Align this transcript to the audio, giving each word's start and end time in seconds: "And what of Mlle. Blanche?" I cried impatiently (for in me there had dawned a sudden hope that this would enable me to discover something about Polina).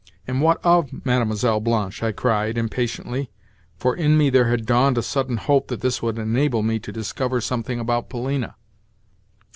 "And 0.25 0.41
what 0.41 0.59
of 0.63 0.91
Mlle. 1.05 1.59
Blanche?" 1.59 2.01
I 2.01 2.11
cried 2.11 2.57
impatiently 2.57 3.29
(for 3.77 3.95
in 3.95 4.17
me 4.17 4.31
there 4.31 4.49
had 4.49 4.65
dawned 4.65 4.97
a 4.97 5.03
sudden 5.03 5.37
hope 5.37 5.67
that 5.67 5.81
this 5.81 6.01
would 6.01 6.17
enable 6.17 6.63
me 6.63 6.79
to 6.79 6.91
discover 6.91 7.39
something 7.39 7.79
about 7.79 8.09
Polina). 8.09 8.55